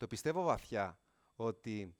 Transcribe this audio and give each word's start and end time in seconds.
Το 0.00 0.06
πιστεύω 0.06 0.42
βαθιά 0.42 1.00
ότι 1.34 1.96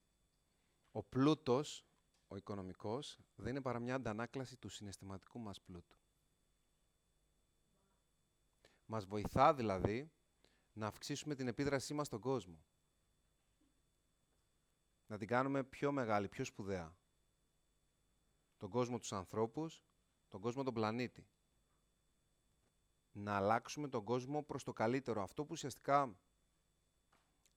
ο 0.91 1.03
πλούτος, 1.03 1.87
ο 2.29 2.37
οικονομικός, 2.37 3.19
δεν 3.35 3.51
είναι 3.51 3.61
παρά 3.61 3.79
μια 3.79 3.95
αντανάκλαση 3.95 4.57
του 4.57 4.69
συναισθηματικού 4.69 5.39
μας 5.39 5.61
πλούτου. 5.61 5.97
Μας 8.85 9.07
βοηθά 9.07 9.55
δηλαδή 9.55 10.13
να 10.73 10.87
αυξήσουμε 10.87 11.35
την 11.35 11.49
επίδρασή 11.49 11.95
μας 11.95 12.07
στον 12.07 12.21
κόσμο. 12.21 12.65
Να 15.07 15.19
την 15.19 15.29
κάνουμε 15.29 15.65
πιο 15.65 15.93
μεγάλη, 15.93 16.29
πιο 16.29 16.45
σπουδαία. 16.45 16.97
Τον 18.57 18.71
κόσμο 18.71 18.99
τους 18.99 19.13
ανθρώπους, 19.13 19.85
τον 20.29 20.41
κόσμο 20.41 20.63
τον 20.63 20.75
πλανήτη. 20.75 21.29
Να 23.13 23.37
αλλάξουμε 23.37 23.89
τον 23.89 24.05
κόσμο 24.05 24.43
προς 24.43 24.65
το 24.65 24.73
καλύτερο. 24.73 25.23
Αυτό 25.23 25.43
που 25.43 25.53
ουσιαστικά 25.53 26.19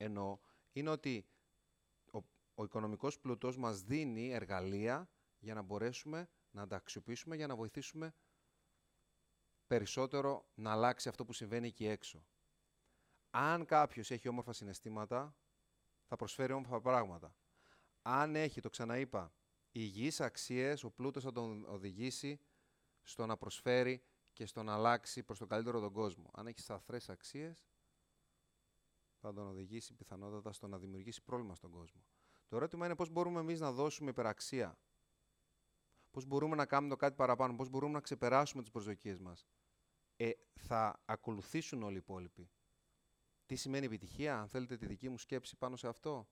εννοώ 0.04 0.38
είναι 0.72 0.90
ότι 0.90 1.26
ο, 2.12 2.20
ο 2.56 2.64
οικονομικός 2.64 3.20
πλούτος 3.20 3.58
μας 3.58 3.82
δίνει 3.82 4.32
εργαλεία 4.32 5.10
για 5.40 5.54
να 5.54 5.62
μπορέσουμε 5.62 6.30
να 6.52 6.68
τα 6.68 6.76
αξιοποιήσουμε 6.76 7.36
για 7.36 7.48
να 7.48 7.56
βοηθήσουμε 7.56 8.14
περισσότερο 9.68 10.46
να 10.56 10.72
αλλάξει 10.72 11.10
αυτό 11.10 11.26
που 11.26 11.34
συμβαίνει 11.34 11.68
εκεί 11.68 11.86
έξω. 11.86 12.26
Αν 13.30 13.66
κάποιος 13.66 14.12
έχει 14.12 14.28
όμορφα 14.28 14.54
συναισθήματα, 14.54 15.36
θα 16.06 16.16
προσφέρει 16.16 16.54
όμορφα 16.54 16.82
πράγματα. 16.82 17.36
Αν 18.02 18.36
έχει, 18.36 18.62
το 18.62 18.70
ξαναείπα, 18.70 19.34
υγιείς 19.72 20.22
αξίες, 20.22 20.84
ο 20.84 20.92
πλούτος 20.92 21.24
θα 21.24 21.32
τον 21.32 21.66
οδηγήσει 21.66 22.40
στο 23.04 23.26
να 23.26 23.38
προσφέρει 23.38 24.04
και 24.34 24.46
στο 24.46 24.64
να 24.64 24.74
αλλάξει 24.74 25.24
προς 25.24 25.38
το 25.38 25.46
καλύτερο 25.46 25.80
τον 25.80 25.94
κόσμο. 25.94 26.32
Αν 26.34 26.48
έχεις 26.48 26.64
σταθρές 26.64 27.10
αξίες, 27.10 27.66
θα 29.24 29.34
τον 29.34 29.48
οδηγήσει 29.48 29.94
πιθανότατα 29.94 30.54
στο 30.54 30.68
να 30.68 30.78
δημιουργήσει 30.78 31.24
πρόβλημα 31.24 31.56
στον 31.56 31.72
κόσμο. 31.72 32.04
Το 32.48 32.56
ερώτημα 32.56 32.86
είναι 32.86 32.96
πώς 32.96 33.10
μπορούμε 33.10 33.40
εμείς 33.40 33.60
να 33.60 33.72
δώσουμε 33.72 34.10
υπεραξία. 34.10 34.78
Πώς 36.12 36.26
μπορούμε 36.26 36.56
να 36.56 36.66
κάνουμε 36.66 36.90
το 36.90 36.96
κάτι 36.96 37.16
παραπάνω, 37.16 37.56
πώς 37.56 37.70
μπορούμε 37.70 37.94
να 37.94 38.02
ξεπεράσουμε 38.02 38.62
τις 38.62 38.72
προσδοκίες 38.72 39.20
μας. 39.20 39.48
Ε, 40.16 40.32
θα 40.54 41.02
ακολουθήσουν 41.06 41.84
όλοι 41.84 41.96
οι 41.96 41.98
υπόλοιποι. 41.98 42.52
Τι 43.46 43.56
σημαίνει 43.56 43.86
επιτυχία, 43.86 44.40
αν 44.40 44.48
θέλετε 44.48 44.78
τη 44.78 44.86
δική 44.86 45.10
μου 45.10 45.18
σκέψη 45.18 45.58
πάνω 45.58 45.76
σε 45.76 45.88
αυτό; 45.88 46.30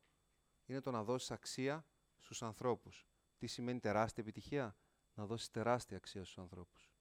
Είναι 0.65 0.79
το 0.79 0.91
να 0.91 1.03
δώσεις 1.03 1.31
αξία 1.31 1.85
στους 2.17 2.43
ανθρώπους. 2.43 3.07
Τι 3.37 3.47
σημαίνει 3.47 3.79
τεράστια 3.79 4.23
επιτυχία, 4.23 4.77
να 5.13 5.25
δώσεις 5.25 5.49
τεράστια 5.49 5.97
αξία 5.97 6.23
στους 6.23 6.37
ανθρώπους. 6.37 6.91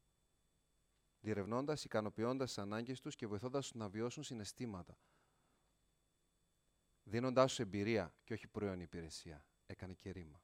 Διερευνώντας, 1.21 1.85
ικανοποιώντας 1.85 2.49
τις 2.49 2.59
ανάγκες 2.59 3.01
τους 3.01 3.17
και 3.17 3.27
βοηθώντας 3.27 3.63
τους 3.63 3.75
να 3.75 3.89
βιώσουν 3.89 4.23
συναισθήματα. 4.23 4.99
Δίνοντάς 7.03 7.49
τους 7.49 7.59
εμπειρία 7.59 8.15
και 8.25 8.33
όχι 8.33 8.49
προϊόν 8.49 8.81
υπηρεσία. 8.81 9.45
Έκανε 9.67 9.93
και 9.93 10.11
ρήμα. 10.11 10.43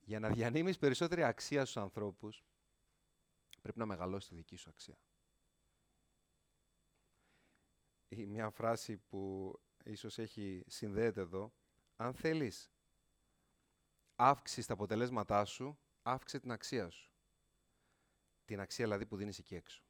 Για 0.00 0.18
να 0.20 0.28
διανύμεις 0.28 0.78
περισσότερη 0.78 1.24
αξία 1.24 1.64
στους 1.64 1.82
ανθρώπους, 1.82 2.44
πρέπει 3.62 3.78
να 3.78 3.86
μεγαλώσεις 3.86 4.28
τη 4.28 4.34
δική 4.34 4.56
σου 4.56 4.70
αξία. 4.70 4.98
Ή 8.08 8.26
μια 8.26 8.50
φράση 8.50 8.96
που 8.96 9.52
ίσως 9.84 10.18
έχει 10.18 10.64
συνδέεται 10.66 11.20
εδώ, 11.20 11.54
αν 11.96 12.14
θέλεις 12.14 12.72
αύξηση 14.16 14.66
τα 14.66 14.72
αποτελέσματά 14.72 15.44
σου, 15.44 15.78
αύξησε 16.02 16.40
την 16.40 16.52
αξία 16.52 16.90
σου. 16.90 17.12
Την 18.44 18.60
αξία 18.60 18.84
δηλαδή 18.84 19.06
που 19.06 19.16
δίνεις 19.16 19.38
εκεί 19.38 19.54
έξω. 19.54 19.82